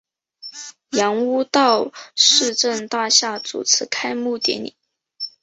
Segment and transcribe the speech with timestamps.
[0.93, 4.75] 杨屋道市政大厦主持开幕典礼。